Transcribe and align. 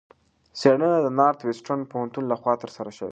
څېړنه 0.59 0.89
د 1.01 1.07
نارت 1.19 1.39
وېسټرن 1.43 1.81
پوهنتون 1.91 2.23
لخوا 2.31 2.53
ترسره 2.63 2.91
شوې. 2.97 3.09